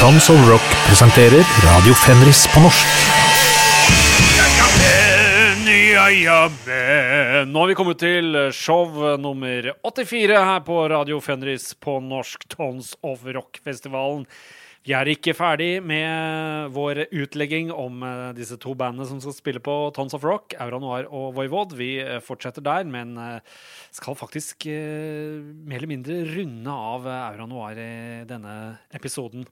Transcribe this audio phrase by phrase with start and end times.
[0.00, 2.86] Tons of Rock presenterer Radio Fenris på norsk.
[7.46, 12.92] Nå har vi kommet til show nummer 84 her på Radio Fenris på norsk Tons
[13.02, 14.26] of Rock-festivalen.
[14.84, 19.62] Vi er ikke ferdig med vår utlegging om eh, disse to bandene som skal spille
[19.64, 21.72] på Tons of Rock, Aura Noir og Voivod.
[21.78, 23.54] Vi eh, fortsetter der, men eh,
[23.96, 27.94] skal faktisk mer eller mindre runde av Aura Noir i
[28.28, 28.56] denne
[28.92, 29.48] episoden.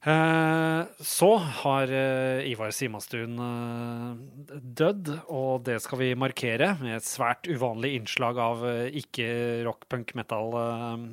[0.00, 7.04] Eh, så har eh, Ivar Simastuen eh, dødd, og det skal vi markere med et
[7.04, 8.64] svært uvanlig innslag av
[8.96, 9.28] ikke
[9.68, 10.56] rock, punk, metal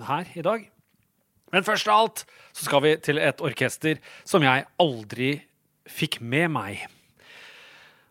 [0.07, 0.69] her i dag.
[1.51, 2.23] Men først av alt
[2.55, 5.33] så skal vi til et orkester som jeg aldri
[5.87, 6.87] fikk med meg.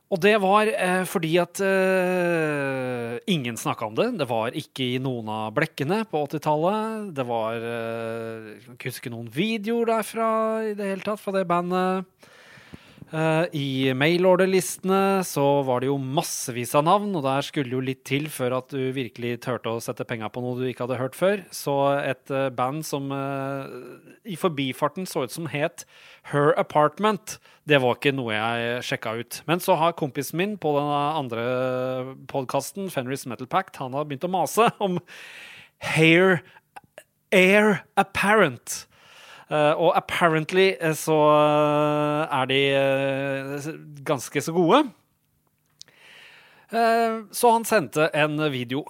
[0.06, 4.06] Og det var eh, fordi at eh, ingen snakka om det.
[4.20, 7.08] Det var ikke i noen av blekkene på 80-tallet.
[7.16, 10.28] Det var eh, Jeg kan ikke huske noen videoer derfra
[10.68, 12.06] i det hele tatt, fra det bandet.
[13.14, 18.02] Eh, I mailorderlistene så var det jo massevis av navn, og der skulle jo litt
[18.08, 21.18] til før at du virkelig turte å sette penga på noe du ikke hadde hørt
[21.18, 21.44] før.
[21.54, 23.76] Så et eh, band som eh,
[24.26, 25.86] i forbifarten så ut som het
[26.32, 27.38] Her Apartment,
[27.70, 29.40] det var ikke noe jeg sjekka ut.
[29.46, 31.46] Men så har kompisen min på den andre
[32.30, 34.98] podkasten, Fenris Metal Pact, han har begynt å mase om
[35.94, 36.40] Hair
[37.34, 38.86] Air Apparent.
[39.46, 42.62] Eh, og apparently eh, så eh, er de
[44.06, 44.86] ganske så gode.
[46.66, 48.80] Så han sendte en video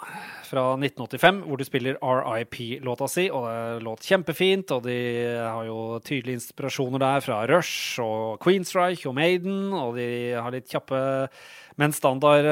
[0.48, 4.72] fra 1985 hvor de spiller RIP-låta si, og det låt kjempefint.
[4.72, 4.96] Og de
[5.36, 10.08] har jo tydelige inspirasjoner der fra Rush og Queensryche og Maiden, og de
[10.41, 11.28] har litt kjappe,
[11.76, 12.48] men standard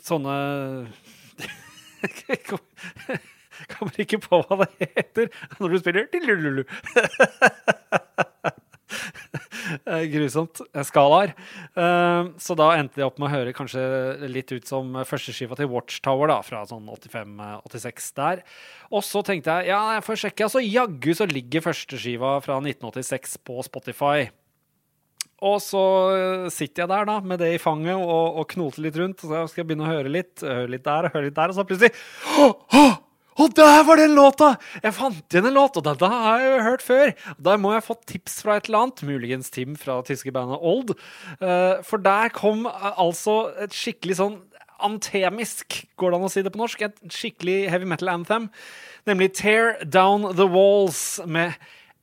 [0.00, 0.38] sånne
[3.72, 6.08] Kommer ikke på hva det heter når du spiller
[10.10, 10.60] Grusomt.
[10.86, 11.34] Skalaer.
[11.76, 13.82] Eh, Så da endte de opp med å høre kanskje
[14.30, 18.42] litt ut som førsteskiva til Watchtower, da, fra sånn 85-86 der.
[18.90, 20.48] Og så tenkte jeg ja, jeg får sjekke.
[20.48, 24.28] Altså, jaggu så ligger førsteskiva fra 1986 på Spotify.
[25.40, 25.82] Og så
[26.12, 29.22] eh, sitter jeg der da, med det i fanget og, og knoter litt rundt.
[29.24, 31.52] Og så skal jeg begynne å høre litt, høre litt der og høre litt der,
[31.52, 31.94] og så plutselig
[32.42, 32.82] oh, å,
[33.40, 34.52] å, der var den låta!
[34.82, 37.12] Jeg fant igjen en låt, og den har jeg jo hørt før.
[37.40, 40.60] Da må jeg ha fått tips fra et eller annet, muligens Tim fra tyske bandet
[40.60, 40.92] Old.
[41.40, 44.38] Eh, for der kom eh, altså et skikkelig sånn
[44.80, 46.84] antemisk, går det an å si det på norsk?
[46.86, 48.48] Et skikkelig heavy metal anthem.
[49.08, 51.56] Nemlig Tear Down The Walls med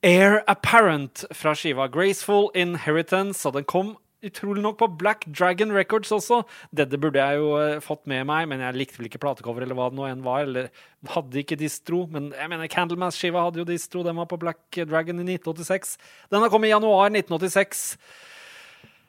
[0.06, 6.10] Air Apparent fra skiva Graceful Inheritance, og den kom utrolig nok på Black Dragon Records
[6.14, 6.40] også.
[6.74, 9.78] Dette burde jeg jo eh, fått med meg, men jeg likte vel ikke platecover eller
[9.78, 10.46] hva det nå enn var.
[10.46, 10.70] Eller
[11.14, 15.22] hadde ikke distro, men jeg mener Candlemass-skiva hadde jo distro, den var på Black Dragon
[15.22, 15.94] i 1986.
[16.32, 17.84] Den har kommet i januar 1986.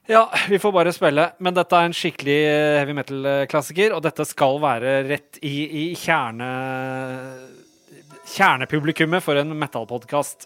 [0.09, 1.28] Ja, vi får bare spille.
[1.38, 5.90] Men dette er en skikkelig eh, heavy metal-klassiker, og dette skal være rett i, i
[5.97, 6.53] kjerne...
[8.30, 10.46] Kjernepublikummet for en metal-podkast.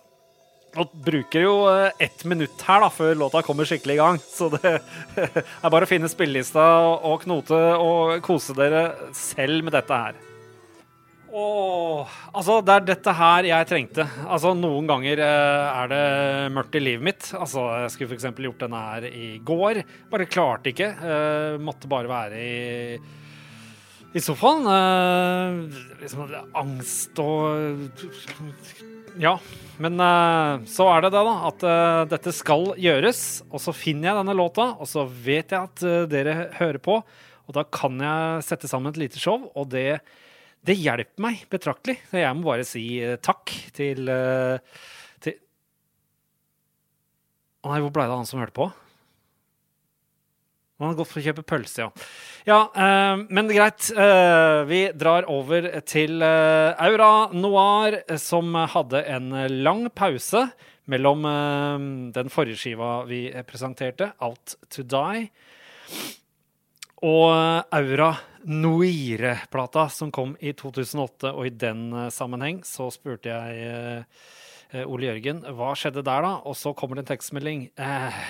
[0.79, 4.19] Og bruker jo eh, ett minutt her da, før låta kommer skikkelig i gang.
[4.25, 4.75] Så det
[5.21, 6.63] er bare å finne spillelista
[6.97, 10.21] og knote og kose dere selv med dette her.
[11.33, 14.05] Åh, altså Det er dette her jeg trengte.
[14.29, 16.03] Altså Noen ganger eh, er det
[16.53, 17.29] mørkt i livet mitt.
[17.37, 18.29] Altså Jeg skulle f.eks.
[18.47, 19.83] gjort denne her i går.
[20.13, 20.89] Bare klarte ikke.
[20.93, 22.53] Eh, måtte bare være i
[24.13, 24.67] i sofaen.
[25.97, 28.03] Liksom angst og
[29.21, 29.37] Ja.
[29.81, 31.35] Men eh, så er det det, da.
[31.49, 33.21] At eh, dette skal gjøres.
[33.49, 36.99] Og så finner jeg denne låta, og så vet jeg at eh, dere hører på.
[37.43, 39.99] Og da kan jeg sette sammen et lite show, og det,
[40.63, 41.97] det hjelper meg betraktelig.
[42.07, 42.85] Så jeg må bare si
[43.25, 44.07] takk til,
[45.25, 45.35] til
[47.67, 48.69] nei, hvor blei det av han som hørte på?
[50.81, 51.89] Han har gått for å kjøpe pølse, ja.
[52.49, 53.87] Ja, eh, men greit.
[53.93, 59.29] Eh, vi drar over til eh, Aura Noir, som hadde en
[59.63, 60.47] lang pause
[60.91, 61.87] mellom eh,
[62.17, 65.29] den forrige skiva vi presenterte, Out to Die,
[67.03, 68.11] og eh, Aura
[68.43, 71.31] Noire-plata, som kom i 2008.
[71.31, 74.25] Og i den eh, sammenheng så spurte jeg eh,
[74.73, 76.33] eh, Ole Jørgen hva skjedde der, da?
[76.47, 77.69] Og så kommer det en tekstmelding.
[77.77, 78.23] Eh,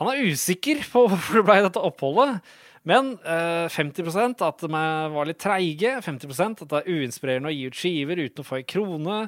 [0.00, 2.40] han er usikker på hvorfor det ble dette oppholdet.
[2.84, 4.70] Men eh, 50% at de
[5.14, 5.94] var litt treige.
[6.04, 9.22] 50 at det er uinspirerende å gi ut skiver uten å få ei krone.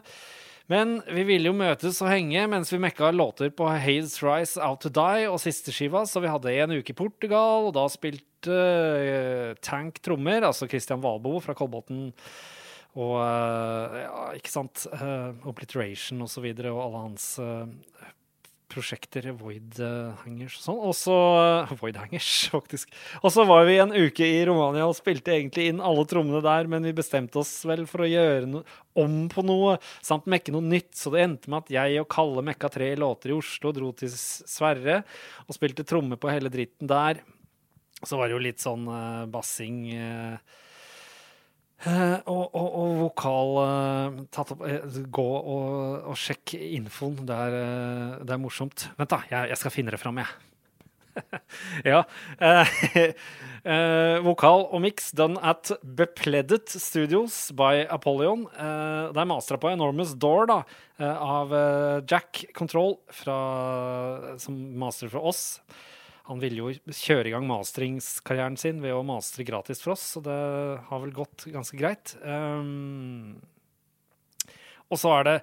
[0.66, 4.82] Men vi ville jo møtes og henge mens vi mekka låter på Hades Rise Out
[4.82, 8.58] to Die og siste skiva, så vi hadde en uke i Portugal, og da spilte
[8.58, 12.10] eh, Tank trommer, altså Christian Valbo fra Kolbotn
[12.96, 18.10] og eh, ja, ikke sant eh, Obliteration og så videre, og alle hans eh,
[18.72, 20.80] prosjekter, Void eh, Hangers og sånn.
[20.88, 21.16] Og så
[21.80, 22.92] Void Hangers, faktisk.
[23.22, 26.70] Og så var vi en uke i Romania og spilte egentlig inn alle trommene der,
[26.70, 28.64] men vi bestemte oss vel for å gjøre no
[28.96, 30.94] om på noe, samt mekke noe nytt.
[30.96, 34.12] Så det endte med at jeg og Kalle mekka tre låter i Oslo, dro til
[34.16, 35.02] Sverre
[35.44, 37.20] og spilte tromme på hele dritten der.
[38.00, 39.82] Så var det jo litt sånn uh, bassing.
[39.92, 40.64] Uh,
[41.84, 47.20] Uh, og, og, og, vokal uh, tatt opp uh, Gå og, og sjekk infoen.
[47.28, 47.56] Det er,
[48.24, 48.88] det er, morsomt.
[48.96, 49.20] Vent, da.
[49.28, 50.30] Jeg, jeg skal finne det fram, jeg.
[51.92, 52.02] ja.
[54.26, 58.44] vokal og mix done at Bepledded Studios by Apollyon.
[58.52, 60.58] det er mastra på Enormous Door da,
[61.00, 61.54] av
[62.04, 63.38] Jack Control, fra,
[64.38, 65.42] som master for oss.
[66.26, 70.22] Han ville jo kjøre i gang masteringskarrieren sin ved å mastre gratis for oss, så
[70.24, 70.38] det
[70.88, 72.16] har vel gått ganske greit.
[72.26, 73.36] Um,
[74.90, 75.36] og så er det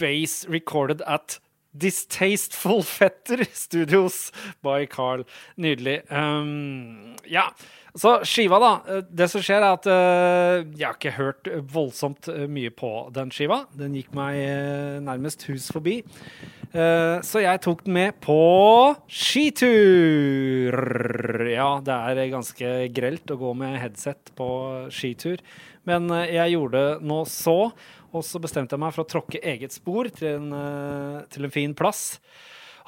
[0.00, 1.38] Base Recorded at
[1.72, 4.32] Distasteful Fetter Studios
[4.62, 5.24] by Carl.
[5.56, 6.02] Nydelig.
[6.12, 7.48] Um, ja.
[7.94, 9.00] Så skiva, da.
[9.04, 13.28] Det som skjer, er at uh, jeg har ikke hørt voldsomt eh, mye på den
[13.34, 13.66] skiva.
[13.76, 16.00] Den gikk meg uh, nærmest hus forbi.
[16.72, 18.38] Uh, så jeg tok den med på
[19.12, 20.72] skitur.
[21.52, 24.48] Ja, det er ganske grelt å gå med headset på
[24.88, 25.44] skitur,
[25.88, 27.72] men jeg gjorde nå så.
[28.12, 31.54] Og så bestemte jeg meg for å tråkke eget spor til en, uh, til en
[31.54, 32.20] fin plass.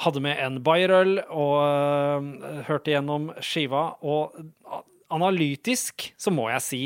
[0.05, 3.87] Hadde med en Bayerøl og uh, hørte gjennom skiva.
[4.05, 4.37] Og
[5.15, 6.83] analytisk så må jeg si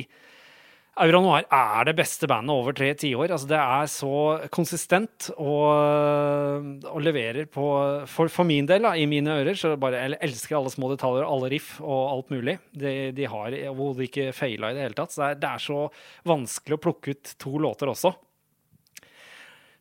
[0.98, 3.30] Aura Noir er det beste bandet over tre tiår.
[3.30, 4.12] Altså, det er så
[4.54, 7.66] konsistent og, og leverer på
[8.10, 11.26] for, for, min del, da, i mine ører, så bare jeg elsker alle små detaljer,
[11.26, 12.56] alle riff og alt mulig.
[12.74, 15.14] De, de har overhodet ikke feila i det hele tatt.
[15.14, 15.84] Så det er, det er så
[16.28, 18.14] vanskelig å plukke ut to låter også.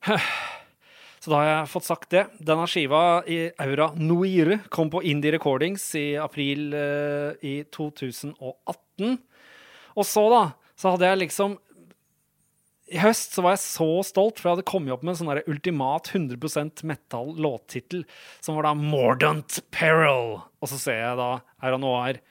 [1.17, 2.21] Så da har jeg fått sagt det.
[2.45, 9.17] Denne skiva i Aura Noire kom på Indie Recordings i april uh, i 2018.
[9.97, 10.41] Og så, da,
[10.77, 11.57] så hadde jeg liksom
[12.93, 15.43] I høst så var jeg så stolt, for jeg hadde kommet opp med en sånn
[15.51, 18.05] ultimat 100% metal låttittel,
[18.39, 20.37] som var da Mordant Peril.
[20.61, 22.21] Og så ser jeg da Aura O'ar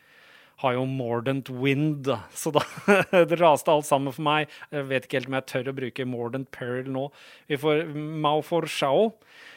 [0.62, 2.62] har jo Mordant Wind, så da
[3.28, 4.52] det raste alt sammen for meg.
[4.72, 7.10] Jeg vet ikke helt om jeg tør å bruke Mordant Peril nå.
[7.50, 9.10] Vi får Mao for Shao.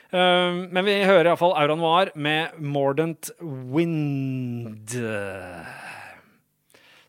[0.09, 4.97] Um, men vi hører iallfall Aura Noir med Mordant Wind.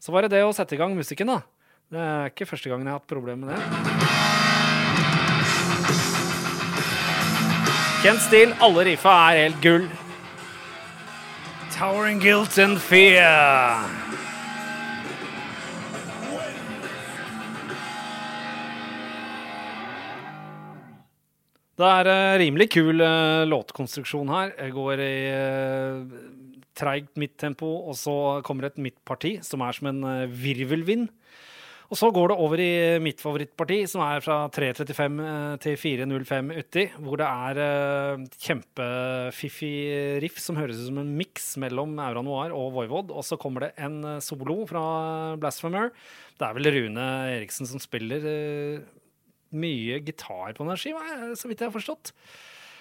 [0.00, 1.40] Så var det det å sette i gang musikken, da.
[1.90, 3.64] Det er ikke første gangen jeg har hatt problemer med det.
[8.04, 9.88] Kjent stil, alle riffa er helt gull.
[11.75, 13.82] Towering guilt and fear.
[21.75, 24.54] Det er uh, rimelig kul uh, låtkonstruksjon her.
[24.60, 26.06] Jeg går i uh,
[26.78, 28.14] treigt midttempo, og så
[28.46, 31.10] kommer et midtparti som er som en virvelvind.
[31.90, 32.72] Og så går det over i
[33.02, 39.72] mitt favorittparti, som er fra 3.35 eh, til 4.05 uti, hvor det er uh, kjempefiffig
[40.22, 43.10] riff som høres ut som en miks mellom Aura Noir og Voivod.
[43.10, 44.84] Og så kommer det en eh, solo fra
[45.42, 45.90] Blasphemer.
[46.38, 48.22] Det er vel Rune Eriksen som spiller
[49.50, 52.14] mye gitar på denne skiva, så vidt jeg har forstått.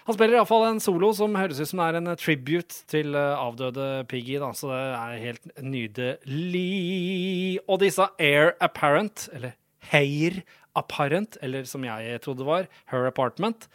[0.10, 3.36] Han spiller iallfall en solo som høres ut som det er en tribute til eh,
[3.38, 7.60] avdøde Piggy, da, så det er helt nydelig.
[7.70, 9.54] Og disse Air Apparent, eller
[9.92, 10.39] Heir
[10.74, 13.70] Apparent, eller som jeg trodde det var, Her Apartment,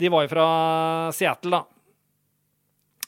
[0.00, 0.48] de var jo fra
[1.12, 1.75] Seattle, da.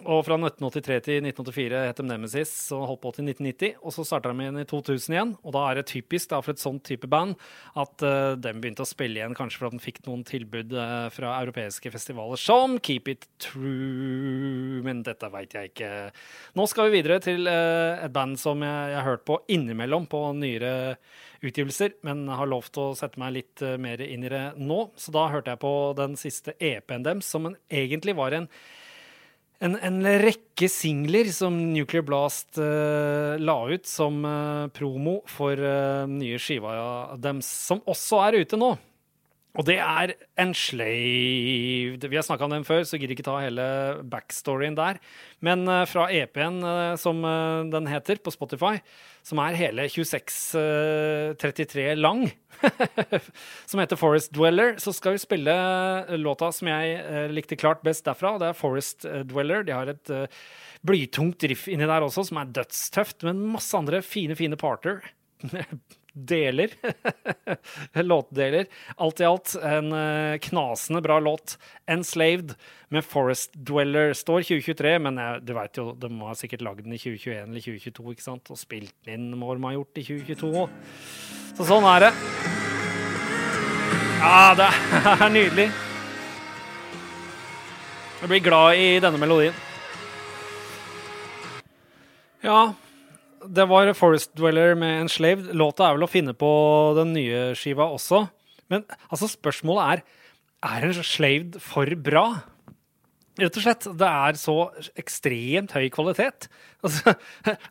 [0.06, 3.80] Og fra 1983 til 1984 het de Nemesis og holdt på til 1990.
[3.82, 6.54] Og så starta de igjen i 2000 igjen, og da er det typisk da, for
[6.54, 7.34] et sånt type band
[7.74, 11.08] at uh, de begynte å spille igjen, kanskje for at de fikk noen tilbud uh,
[11.10, 14.78] fra europeiske festivaler som Keep It True.
[14.86, 15.92] Men dette veit jeg ikke.
[16.54, 20.06] Nå skal vi videre til uh, et band som jeg, jeg har hørt på innimellom
[20.06, 20.72] på nyere
[21.42, 24.92] utgivelser, men har lovt å sette meg litt mer inn i det nå.
[24.98, 28.46] Så da hørte jeg på den siste EP-en deres, som en, egentlig var en
[29.64, 36.06] en, en, rekke singler som Nuclear Blast uh, la ut som uh, promo for uh,
[36.10, 36.76] nye skiva
[37.18, 38.74] deres, som også er ute nå.
[39.58, 42.04] Og det er Enslaved.
[42.06, 43.64] Vi har snakka om den før, så gidder ikke ta hele
[44.06, 45.00] backstoryen der.
[45.42, 46.60] Men fra EP-en,
[47.00, 47.24] som
[47.72, 48.78] den heter, på Spotify,
[49.26, 52.28] som er hele 26-33 lang,
[53.70, 55.54] som heter Forest Dweller, så skal vi spille
[56.22, 58.36] låta som jeg likte klart best derfra.
[58.36, 59.66] og Det er Forest eh, Dweller.
[59.66, 60.14] De har et
[60.86, 65.02] blytungt riff inni der også, som er dødstøft, men masse andre fine, fine parter.
[66.26, 66.72] deler.
[68.08, 68.66] Låtdeler.
[68.96, 71.58] Alt i alt en eh, knasende bra låt.
[71.87, 72.54] 'Enslaved'
[72.88, 74.14] med 'Forest Dweller'.
[74.14, 77.66] Står 2023, men jeg, du veit jo, de ha sikkert lagd den i 2021 eller
[77.66, 78.50] 2022, ikke sant?
[78.50, 80.80] Og spilt den inn må de ha gjort i 2022 òg.
[81.58, 82.12] Så sånn er det.
[84.18, 84.68] Ja, det
[85.14, 85.70] er nydelig.
[88.18, 89.54] Jeg blir glad i denne melodien.
[92.42, 92.72] Ja,
[93.47, 95.52] det var Forest Dweller med Enslaved.
[95.57, 96.50] Låta er vel å finne på
[96.99, 98.26] den nye skiva også.
[98.73, 100.07] Men altså, spørsmålet er
[100.59, 102.25] er En Slave for bra?
[103.38, 103.85] Rett og slett.
[104.00, 104.57] Det er så
[104.99, 106.49] ekstremt høy kvalitet.
[106.78, 107.11] Altså,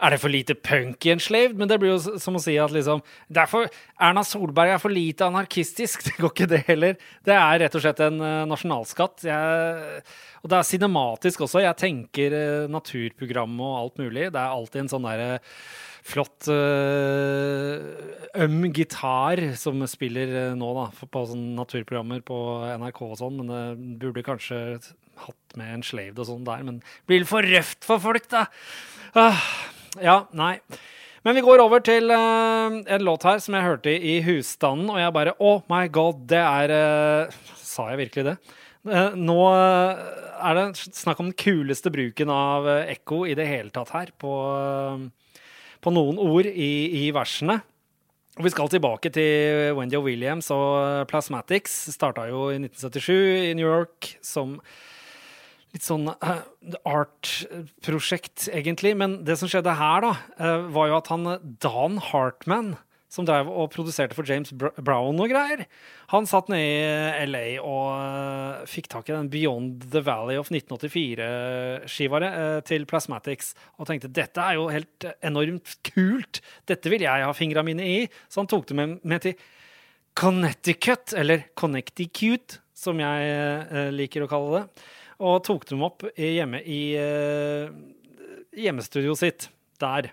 [0.03, 1.55] er det for lite punk i en slave?
[1.55, 2.99] Men det blir jo som å si at liksom
[3.31, 3.69] derfor,
[4.03, 6.03] Erna Solberg er for lite anarkistisk.
[6.09, 6.97] Det går ikke, det heller.
[7.23, 9.23] Det er rett og slett en uh, nasjonalskatt.
[9.29, 10.03] Jeg,
[10.43, 11.63] og det er cinematisk også.
[11.63, 14.27] Jeg tenker uh, naturprogram og alt mulig.
[14.27, 15.41] Det er alltid en sånn derre uh,
[16.07, 16.47] flott
[18.43, 22.37] øm gitar som spiller nå, da, på sånne naturprogrammer på
[22.79, 24.61] NRK og sånn, men det burde kanskje
[25.25, 28.45] hatt med en slaved og sånn der, men det blir for røft for folk, da.
[29.17, 29.41] Ah,
[30.03, 30.57] ja, nei.
[31.25, 35.01] Men vi går over til uh, en låt her som jeg hørte i husstanden, og
[35.01, 36.73] jeg bare Oh my god, det er
[37.27, 38.35] uh, Sa jeg virkelig det?
[38.87, 43.91] Uh, nå er det snakk om den kuleste bruken av ekko i det hele tatt
[43.91, 44.31] her, på,
[45.83, 46.71] på noen ord i,
[47.01, 47.57] i versene.
[48.37, 51.73] Og vi skal tilbake til Wendy Williams og Plasmatics.
[51.95, 54.59] Starta jo i 1977 i New York som
[55.77, 56.41] litt sånn uh,
[56.87, 58.95] art-prosjekt, egentlig.
[58.97, 61.31] Men det som skjedde her, da, uh, var jo at han
[61.61, 62.75] Dan Hartman,
[63.13, 65.63] som drev og produserte for James Brown og greier,
[66.11, 70.51] han satt nede i LA og uh, fikk tak i den Beyond the Valley of
[70.51, 72.19] 1984-skiva
[72.67, 77.63] til Plasmatics og tenkte dette er jo helt enormt kult, dette vil jeg ha fingra
[77.63, 77.97] mine i.
[78.27, 79.39] Så han tok det med, med til
[80.17, 84.87] Connecticut, eller Connecticut, som jeg liker å kalle det
[85.17, 87.71] og tok dem opp hjemme i uh,
[88.57, 89.49] hjemmestudioet sitt
[89.81, 90.11] der.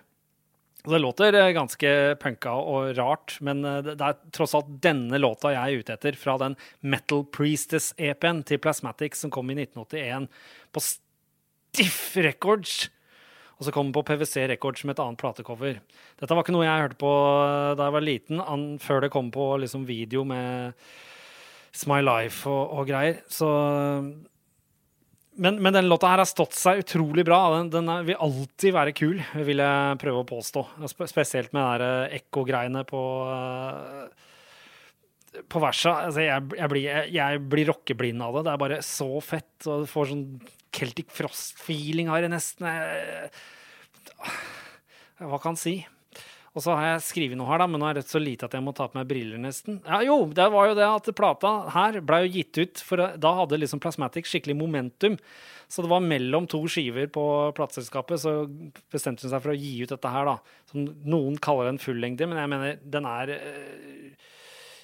[0.85, 5.49] Det låter eh, ganske punka og rart, men eh, det er tross alt denne låta
[5.55, 10.27] jeg er ute etter, fra den Metal Priestess-EP-en til Plasmatic som kom i 1981
[10.75, 12.91] på Stiff Records.
[13.55, 15.81] Og så kom den på PwC Records med et annet platecover.
[16.19, 17.11] Dette var ikke noe jeg hørte på
[17.79, 18.45] da jeg var liten,
[18.83, 20.75] før det kom på liksom, video med
[21.71, 23.23] It's My Life og, og greier.
[23.31, 23.49] Så
[25.35, 27.39] men, men denne låta her har stått seg utrolig bra.
[27.57, 30.63] Den, den er, vil alltid være kul, vil jeg prøve å påstå.
[31.09, 31.89] Spesielt med de
[32.19, 34.05] ekkogreiene ekko-greiene på uh,
[35.51, 35.95] på versa.
[36.07, 38.45] Altså, jeg, jeg, blir, jeg, jeg blir rockeblind av det.
[38.47, 39.55] Det er bare så fett.
[39.67, 40.25] Og du får sånn
[40.75, 42.69] Celtic Frost-feeling jeg nesten.
[45.19, 45.75] Hva kan jeg si?
[46.55, 48.53] Og så har jeg skrevet noe her, da, men nå er det så lite at
[48.55, 49.81] jeg må ta på meg briller, nesten.
[49.83, 53.31] Ja, jo, det var jo det at plata her ble jo gitt ut, for da
[53.41, 55.17] hadde liksom Plasmatic skikkelig momentum.
[55.67, 57.25] Så det var mellom to skiver på
[57.57, 58.35] plateselskapet, så
[58.93, 60.61] bestemte hun seg for å gi ut dette her, da.
[60.71, 63.33] Som noen kaller en fullengde, men jeg mener den er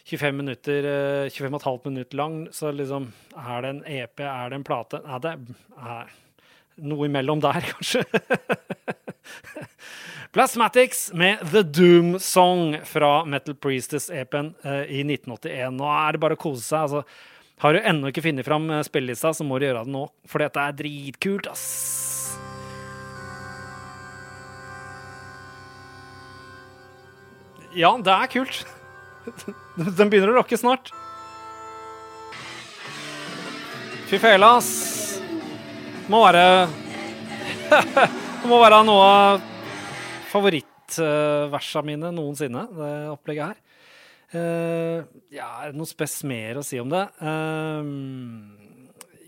[0.09, 0.89] 25 eh, minutter,
[1.31, 4.99] 25,5 minutter lang, så liksom Er det en EP, er det en plate?
[5.05, 5.37] Er det
[5.77, 6.11] er
[6.81, 8.03] noe imellom der, kanskje.
[10.31, 15.75] Plasmatics med The Doom Song fra Metal Priestess Epen uh, i 1981.
[15.75, 16.85] Nå er det bare å kose seg.
[16.85, 17.01] altså.
[17.59, 20.41] Har du ennå ikke funnet fram eh, spillelista, så må du gjøre det nå, for
[20.41, 21.65] dette er dritkult, ass.
[27.75, 28.63] Ja, det er kult.
[29.99, 30.95] Den begynner å rocke snart.
[34.07, 34.73] Fy fela, ass.
[36.09, 36.47] Må være
[38.41, 39.50] Det må være noe
[40.31, 43.61] av favorittversene mine noensinne, det opplegget her.
[44.31, 47.03] Uh, ja, er det noe spes mer å si om det?
[47.19, 47.83] Uh,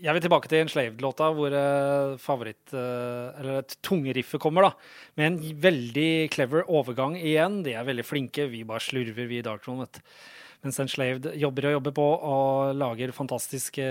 [0.00, 4.72] jeg vil tilbake til Enslaved-låta, hvor uh, favoritt Eller tungeriffet kommer, da.
[5.16, 7.62] Med en veldig clever overgang igjen.
[7.64, 8.48] De er veldig flinke.
[8.52, 10.18] Vi bare slurver, vi i Darktron, vet du.
[10.64, 13.84] Mens Enslaved jobber og jobber på og lager fantastiske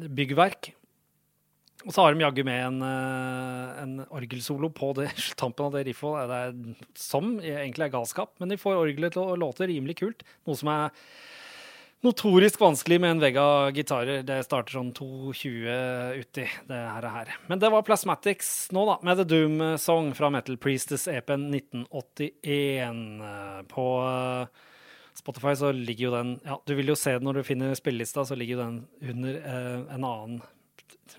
[0.00, 0.72] byggverk.
[1.86, 5.84] Og så har de jaggu med en, eh, en orgelsolo på det, tampen av det
[5.86, 8.34] riffet, det er, som egentlig er galskap.
[8.42, 10.26] Men de får orgelet til å låte rimelig kult.
[10.48, 10.90] Noe som er
[12.04, 14.24] notorisk vanskelig med en vegg av gitarer.
[14.26, 17.32] Det starter sånn 2.20 uti det her, her.
[17.46, 23.06] Men det var Plasmatics nå, da, med The Doom Song fra Metal Priestess EP-en 1981.
[23.70, 24.66] På eh,
[25.16, 28.26] Spotify så ligger jo den Ja, du vil jo se den når du finner spillelista,
[28.26, 28.78] så ligger jo den
[29.14, 30.42] under eh, en annen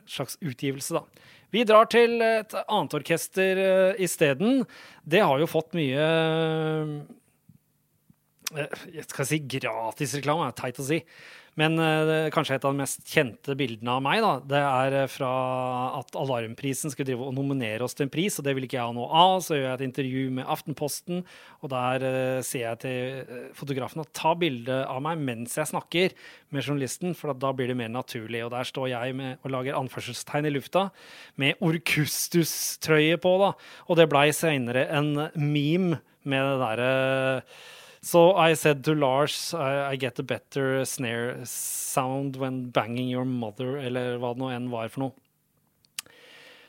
[0.10, 1.24] slags utgivelse, da.
[1.56, 4.66] Vi drar til et annet orkester uh, isteden.
[5.08, 6.98] Det har jo fått mye uh,
[8.92, 11.00] Jeg skal si gratisreklame, er teit å si.
[11.58, 15.10] Men uh, kanskje et av de mest kjente bildene av meg, da, det er uh,
[15.10, 15.30] fra
[15.98, 18.86] at Alarmprisen skulle drive og nominere oss til en pris, og det vil ikke jeg
[18.86, 19.40] ha noe av.
[19.42, 21.24] Så gjør jeg et intervju med Aftenposten,
[21.66, 26.14] og der uh, sier jeg til fotografen at ta bilde av meg mens jeg snakker
[26.54, 28.44] med journalisten, for da blir det mer naturlig.
[28.46, 30.90] Og der står jeg med, og lager anførselstegn i lufta
[31.42, 33.56] med Orkustus-trøye på, da.
[33.90, 36.94] Og det blei seinere en meme med det derre
[38.08, 43.26] So I said to Lars I, I, get a better snare sound when banging your
[43.26, 46.14] mother, eller hva det nå enn var for noe.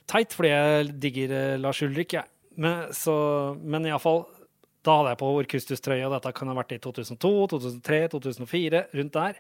[0.09, 2.27] Teit, fordi jeg digger uh, Lars Ulrik, jeg.
[2.27, 2.55] Ja.
[2.59, 3.15] Men, så,
[3.63, 4.25] men iallfall
[4.83, 9.39] Da hadde jeg på Orkustus-trøya, dette kan ha vært i 2002, 2003, 2004, rundt der.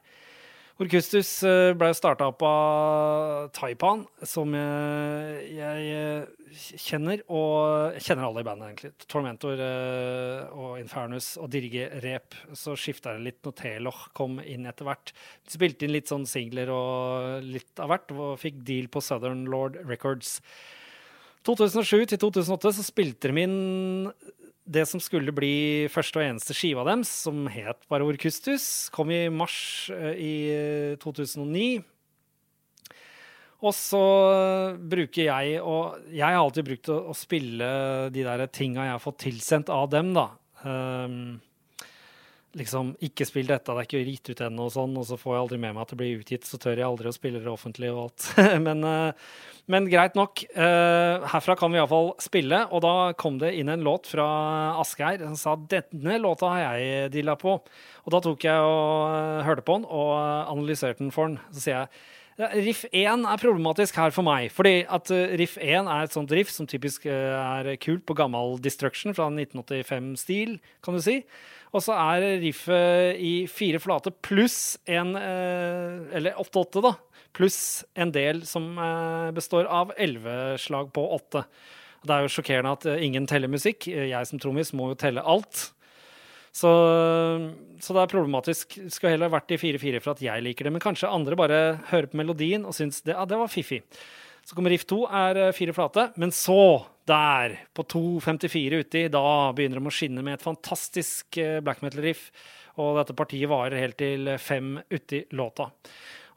[0.79, 7.25] Orkustus eh, ble starta opp av Taipan, som jeg, jeg, eh, kjenner.
[7.35, 9.09] Og jeg kjenner alle i bandet, egentlig.
[9.11, 12.39] Tormentor eh, og Infernus og Dirge Rep.
[12.55, 15.11] Så skifta det litt når Teloch kom inn etter hvert.
[15.51, 19.81] Spilte inn litt sånn singler og litt av hvert, og fikk deal på Southern Lord
[19.83, 20.37] Records.
[21.49, 23.59] 2007 til 2008 så spilte de inn
[24.69, 29.27] det som skulle bli første og eneste skiva deres, som het bare Orkustus, kom i
[29.33, 30.35] mars eh, i
[31.01, 31.69] 2009.
[31.79, 31.95] Eh,
[33.59, 34.01] og så
[34.79, 37.71] bruker jeg og Jeg har alltid brukt å, å spille
[38.15, 40.29] de der tinga jeg har fått tilsendt av dem, da.
[40.63, 41.41] Um,
[42.57, 45.35] liksom Ikke spill dette, det er ikke gitt ut ennå, og sånn, og så får
[45.35, 47.51] jeg aldri med meg at det blir utgitt, så tør jeg aldri å spille det
[47.53, 48.29] offentlig og alt.
[48.67, 49.33] men, uh,
[49.69, 50.45] men, greit nok.
[50.57, 54.29] Uh, herfra kan vi iallfall spille, og da kom det inn en låt fra
[54.81, 57.59] Asgeir som sa denne låta har jeg dilla på.
[58.07, 60.15] Og da tok jeg og uh, hørte på den og
[60.55, 61.43] analyserte den for den.
[61.53, 62.07] Så sier jeg
[62.39, 64.53] Riff 1 er problematisk her for meg.
[64.55, 69.11] Fordi at Riff 1 er et sånt riff som typisk er kult på gammel Destruction
[69.11, 71.17] fra 1985-stil, kan du si.
[71.75, 76.95] Og så er riffet i fire flate pluss en eh, Eller åtte-åtte, da.
[77.37, 81.45] Pluss en del som eh, består av elleve slag på åtte.
[82.07, 83.91] Det er jo sjokkerende at eh, ingen teller musikk.
[83.91, 85.69] Jeg som trommis må jo telle alt.
[86.59, 86.71] Så,
[87.79, 88.79] så, det er problematisk.
[88.91, 90.73] Skulle heller vært i 4-4 for at jeg liker det.
[90.75, 91.61] Men kanskje andre bare
[91.93, 93.83] hører på melodien og syns det, ja, det var fiffig.
[94.49, 96.07] Så kommer riff 2, er fire flate.
[96.17, 101.59] Men så der, på 2.54 uti, da begynner de å skinne med et fantastisk eh,
[101.61, 102.31] black metal-riff.
[102.81, 105.67] Og dette partiet varer helt til fem uti låta.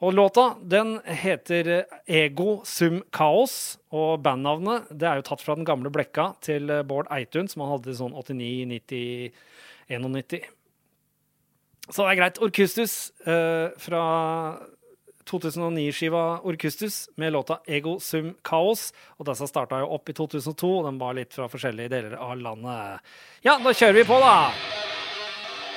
[0.04, 1.70] Og låta den heter
[2.04, 7.08] Ego Sum Kaos, og bandnavnet det er jo tatt fra den gamle blekka til Bård
[7.16, 9.40] Eitun, som han hadde sånn 89, 90,
[9.88, 10.52] 91.
[11.88, 12.44] Så det er greit.
[12.44, 14.04] Orkustus eh, fra
[15.30, 18.90] 2009-skiva Orkustus med låta Ego Sum Kaos.
[19.20, 22.38] Og disse starta jo opp i 2002, og den var litt fra forskjellige deler av
[22.40, 23.14] landet.
[23.46, 24.36] Ja, da kjører vi på, da!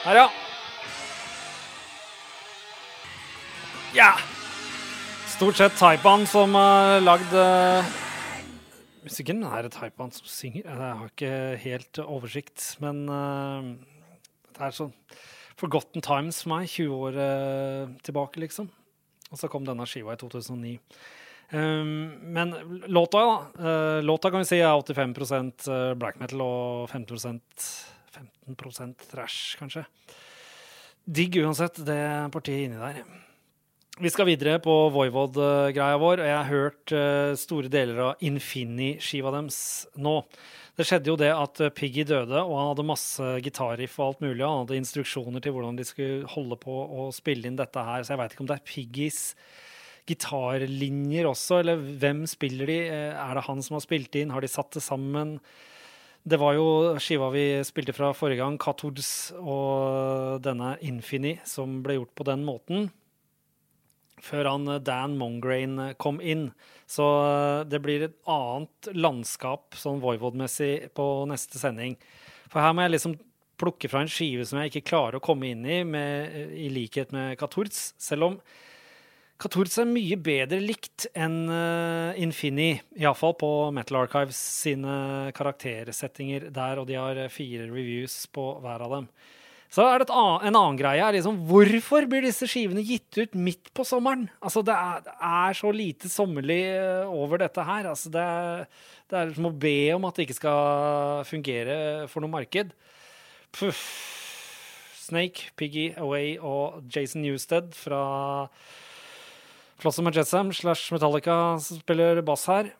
[0.04, 0.28] Her, ja.
[3.94, 4.10] Ja.
[5.30, 7.92] Stort sett Taipan som har uh, lagd uh,
[9.04, 10.64] Musikken er det Taipan som synger.
[10.66, 13.74] Jeg har ikke helt oversikt, men uh,
[14.54, 14.92] det er sånn
[15.60, 18.70] Forgotten Times for meg, 20 år uh, tilbake, liksom.
[19.34, 20.78] Og så kom denne skiva i 2009.
[21.54, 21.90] Um,
[22.34, 22.54] men
[22.86, 23.34] låta, da.
[23.58, 27.66] Uh, låta kan vi si er 85 eh, black metal og 15%
[28.46, 29.84] 15% trash, kanskje.
[31.04, 32.00] Digg uansett, det
[32.32, 33.02] partiet inni der.
[33.94, 39.30] Vi skal videre på Voivod-greia vår, og jeg har hørt uh, store deler av Infini-skiva
[39.30, 39.58] deres
[39.94, 40.16] nå.
[40.74, 44.40] Det skjedde jo det at Piggy døde, og han hadde masse gitarriff og alt mulig.
[44.40, 48.02] Og han hadde instruksjoner til hvordan de skulle holde på å spille inn dette her.
[48.02, 49.20] Så jeg veit ikke om det er Piggys
[50.10, 52.80] gitarlinjer også, eller hvem spiller de?
[52.90, 54.34] Eh, er det han som har spilt inn?
[54.34, 55.36] Har de satt det sammen?
[56.26, 56.66] Det var jo
[56.98, 62.42] skiva vi spilte fra forrige gang, Catords og denne Infini, som ble gjort på den
[62.50, 62.90] måten
[64.24, 66.48] før han eh, Dan Mongrain eh, kom inn.
[66.90, 71.98] Så eh, det blir et annet landskap sånn Voivod-messig på neste sending.
[72.50, 73.18] For her må jeg liksom
[73.60, 77.14] plukke fra en skive som jeg ikke klarer å komme inn i, med, i likhet
[77.14, 77.92] med Katorz.
[78.02, 78.38] Selv om
[79.40, 86.80] Katorz er mye bedre likt enn uh, Infini, iallfall på Metal Archives sine karaktersettinger der,
[86.80, 89.08] og de har fire reviews på hver av dem.
[89.74, 93.72] Så er det en annen greie er liksom, Hvorfor blir disse skivene gitt ut midt
[93.74, 94.28] på sommeren?
[94.38, 97.88] Altså, Det er, det er så lite sommerlig eh, over dette her.
[97.90, 98.68] Altså, det, er,
[99.10, 101.78] det er som å be om at det ikke skal fungere
[102.12, 102.70] for noe marked.
[103.54, 103.82] Puff.
[105.04, 108.46] Snake, Piggy Away og Jason Newsted fra
[109.82, 112.70] Flossom og Jetsam slash Metallica spiller bass her.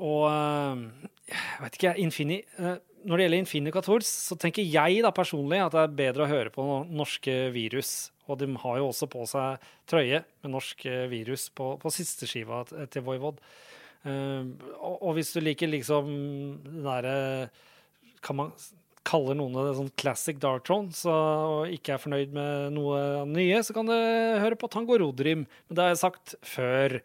[0.00, 0.84] Og eh,
[1.32, 5.60] jeg vet ikke, Infini eh, når det gjelder Infinica Tours, så tenker jeg da personlig
[5.62, 8.10] at det er bedre å høre på norske virus.
[8.30, 12.28] Og de har jo også på seg trøye med norsk eh, virus på, på siste
[12.30, 13.40] skiva til Voivod.
[14.00, 16.06] Uh, og, og, hvis du liker liksom
[16.64, 17.50] den derre
[18.24, 18.54] Kan man
[19.04, 23.26] kalle noen av det sånn classic dark throne, så, og ikke er fornøyd med noe
[23.28, 25.46] nye, så kan du høre på Tango Rodrim.
[25.68, 26.96] Men det har jeg sagt før.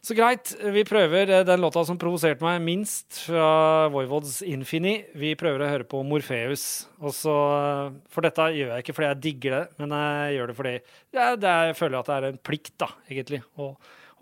[0.00, 4.94] Så greit, vi prøver eh, den låta som provoserte meg minst fra Voivods Infini.
[5.12, 6.64] Vi prøver å høre på Morpheus.
[7.12, 10.56] Så, eh, for dette gjør jeg ikke fordi jeg digger det, men jeg gjør det
[10.56, 13.68] fordi jeg, det jeg føler at det er en plikt, da, egentlig, å,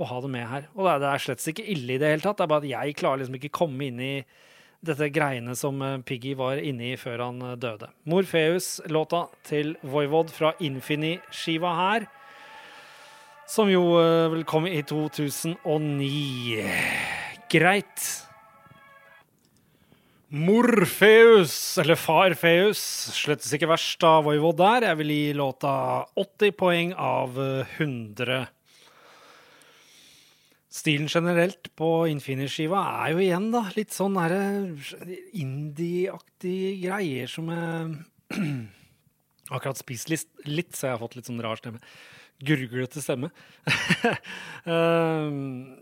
[0.03, 0.69] å ha det med her.
[0.75, 2.41] Og det er, det er slett ikke ille i det hele tatt.
[2.41, 4.12] Det er bare at jeg klarer liksom ikke komme inn i
[4.91, 7.93] dette greiene som eh, Piggy var inne i før han døde.
[8.11, 12.11] Morpheus-låta til Voivod fra Infini-skiva her
[13.48, 16.64] som jo vil vel kom i 2009.
[17.48, 18.08] Greit.
[20.28, 22.80] Morfeus, eller Farfeus,
[23.16, 24.90] slettes ikke verst av Voivod der.
[24.90, 25.72] Jeg vil gi låta
[26.20, 28.42] 80 poeng av 100.
[30.78, 34.20] Stilen generelt på Infinish-skiva er jo igjen da litt sånn
[35.32, 38.37] indie-aktige greier som jeg
[39.56, 41.80] akkurat spist litt, så jeg har fått litt sånn rar stemme
[42.44, 43.31] gurglete stemme.
[44.66, 45.29] uh,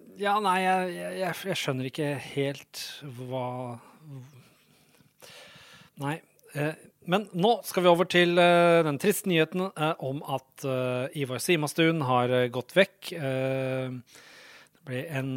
[0.25, 2.85] ja, nei, jeg, jeg, jeg, skjønner ikke helt
[3.21, 3.47] hva
[5.97, 6.19] Nei.
[6.57, 6.75] Uh,
[7.09, 10.64] men nå skal vi over til uh, den triste nyheten eh, om at
[11.16, 13.12] Ivar Simastuen har gått vekk.
[13.12, 15.31] det ble en,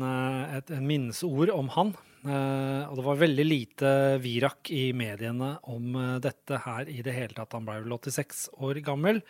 [0.57, 1.93] et en minnesord om han.
[2.23, 3.91] og det var veldig lite
[4.23, 7.53] virak i mediene om dette her i det hele tatt.
[7.53, 9.21] Han ble vel 86 år gammel.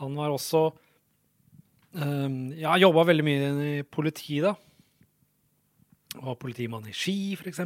[0.00, 0.92] Han var også Um,
[1.94, 4.54] jeg har jobba veldig mye i politiet, da.
[6.24, 7.60] Var politimann i Ski, f.eks.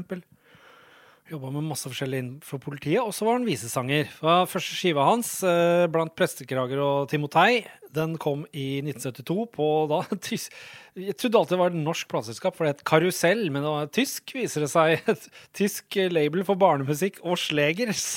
[1.29, 3.03] Jobba med masse forskjellig innenfor politiet.
[3.03, 4.09] Og så var han visesanger.
[4.49, 10.01] Første skiva hans, uh, blant prestekrager og Timotei, den kom i 1972 på da
[10.99, 13.91] Jeg trodde alltid det var et norsk plateselskap, for det het Karusell, men det var
[13.93, 15.05] tysk, viser det seg.
[15.13, 18.17] Et tysk label for barnemusikk og slegers.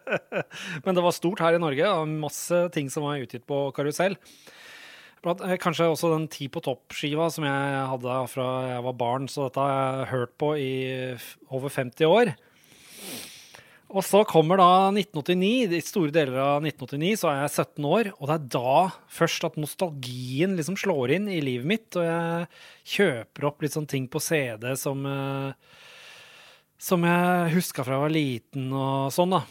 [0.84, 1.94] men det var stort her i Norge.
[2.20, 4.18] Masse ting som var utgitt på Karusell.
[5.20, 9.28] Eh, kanskje også den Ti på topp-skiva som jeg hadde fra jeg var barn.
[9.28, 10.70] Så dette har jeg hørt på i
[11.50, 12.32] over 50 år.
[13.90, 15.74] Og så kommer da 1989.
[15.74, 18.12] I store deler av 1989 så er jeg 17 år.
[18.16, 18.74] Og det er da
[19.10, 21.88] først at nostalgien liksom slår inn i livet mitt.
[21.98, 22.48] Og jeg
[22.96, 25.52] kjøper opp litt sånne ting på CD som, eh,
[26.80, 29.44] som jeg huska fra jeg var liten og sånn, da.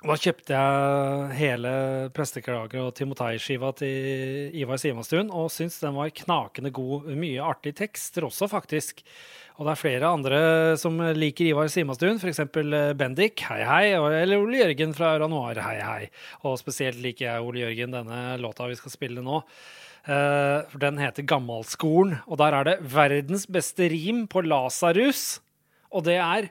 [0.00, 1.70] Da kjøpte jeg hele
[2.16, 7.10] Presteklager og Timotei-skiva til Ivar Simonstuen og syntes den var knakende god.
[7.20, 9.02] Mye artig tekster også, faktisk.
[9.58, 10.38] Og det er flere andre
[10.80, 12.40] som liker Ivar Simonstuen, f.eks.
[12.96, 16.08] Bendik, hei hei, eller Ole Jørgen fra Ranoir, hei hei.
[16.48, 19.42] Og spesielt liker jeg Ole Jørgen, denne låta vi skal spille nå.
[20.06, 25.42] For den heter Gammalskolen, og der er det verdens beste rim på Lasarus.
[25.92, 26.48] Og det er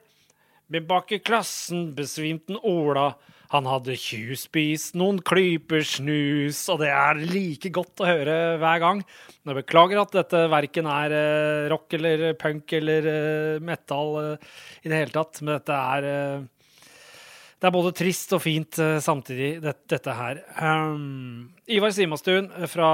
[0.85, 3.09] bak i klassen besvimte Ola
[3.49, 9.01] han hadde tjuvspist noen klyper snus, og det er like godt å høre hver gang.
[9.41, 14.51] Jeg beklager at dette verken er eh, rock eller punk eller eh, metal eh,
[14.83, 16.09] i det hele tatt, men dette er
[17.59, 20.43] Det er både trist og fint samtidig, det, dette her.
[20.62, 22.91] Um, Ivar Simastuen fra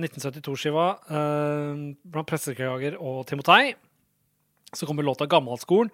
[0.00, 0.86] 1972-skiva,
[2.02, 3.76] blant presseklager og Timotei.
[4.72, 5.92] Så kommer låta 'Gammalskolen'.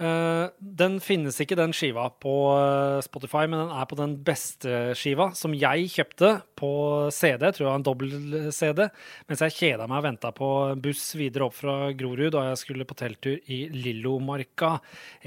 [0.00, 4.94] Uh, den finnes ikke, den skiva, på uh, Spotify, men den er på den beste
[4.96, 6.70] skiva, som jeg kjøpte på
[7.12, 7.44] CD.
[7.50, 8.86] Jeg tror det var en dobbel-CD.
[9.28, 12.88] Mens jeg kjeda meg og venta på buss videre opp fra Grorud da jeg skulle
[12.88, 14.78] på telttur i Lillomarka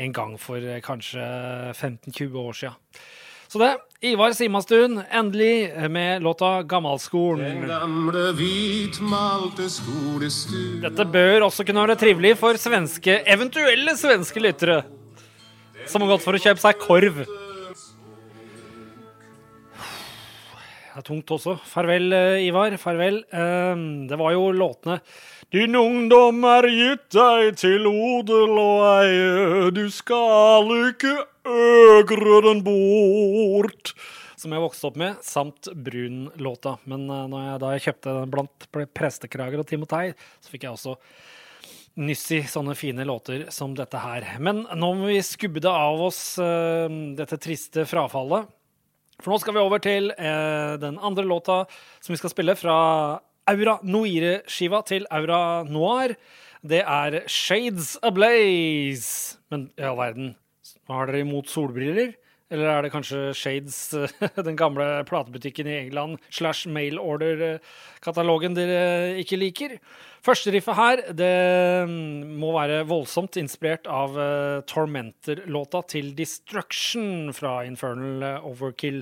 [0.01, 1.27] en gang for uh, kanskje
[1.75, 2.73] 15-20 år sia.
[3.53, 3.75] Så det.
[4.01, 7.43] Ivar Simastuen, endelig med låta 'Gammalskolen'.
[7.61, 14.79] Den gamle hvitmalte skolestuen Dette bør også kunne være trivelig for svenske, eventuelle svenske lyttere
[15.85, 17.21] som har gått for å kjøpe seg korv.
[20.93, 21.55] Det er tungt også.
[21.65, 22.13] Farvel,
[22.45, 22.75] Ivar.
[22.77, 23.23] Farvel.
[23.33, 24.99] Ehm, det var jo låtene
[25.53, 31.11] din ungdom er gitt deg til odel og eie, du skal ikke
[31.45, 33.91] øgre den bort.
[34.33, 36.73] Som jeg vokste opp med, samt Brun-låta.
[36.89, 40.07] Men uh, jeg, da jeg kjøpte den blant prestekrager og Timotei,
[40.41, 40.97] så fikk jeg også
[42.01, 44.25] nyss i sånne fine låter som dette her.
[44.41, 48.49] Men nå må vi skubbe det av oss, uh, dette triste frafallet.
[49.23, 51.63] For nå skal vi over til eh, den andre låta
[52.03, 52.75] som vi skal spille fra
[53.47, 56.17] Aura Noire-skiva til Aura Noir.
[56.63, 59.39] Det er Shades Ablaze.
[59.51, 60.35] Men i all verden,
[60.91, 62.11] Har dere imot solbriller?
[62.51, 63.77] Eller er det kanskje Shades,
[64.47, 69.77] den gamle platebutikken i England, slash mailorder-katalogen dere ikke liker?
[70.23, 71.31] Første riffet her det
[71.89, 79.01] mm, må være voldsomt inspirert av uh, Tormentor-låta til Destruction fra Infernal Overkill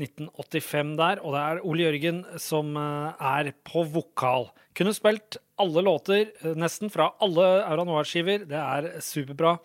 [0.00, 1.20] 1985 der.
[1.24, 4.48] Og det er Ole Jørgen som uh, er på vokal.
[4.76, 8.44] Kunne spilt alle låter, nesten, fra alle Aura Noir-skiver.
[8.48, 9.56] Det er superbra.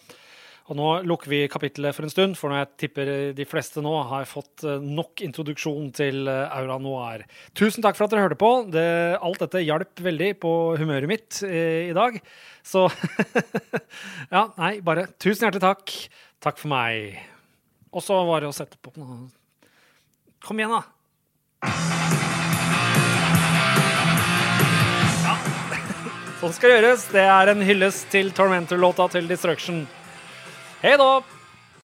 [0.72, 3.92] Og nå lukker vi kapittelet for en stund, for når jeg tipper de fleste nå
[4.08, 7.26] har fått eh, nok introduksjon til eh, Aura Noir.
[7.60, 8.52] Tusen takk for at dere hørte på.
[8.72, 8.86] Det,
[9.20, 12.16] alt dette hjalp veldig på humøret mitt eh, i dag.
[12.64, 12.88] Så
[14.32, 15.92] Ja, nei, bare tusen hjertelig takk.
[16.40, 17.20] Takk for meg.
[17.92, 19.28] Og så var det å sette på noe
[20.42, 20.82] Kom igjen, da.
[26.42, 27.04] Sånn skal gjøres.
[27.12, 29.84] Det er en hyllest til Tormentor-låta til Destruction.
[30.82, 31.24] Hei da!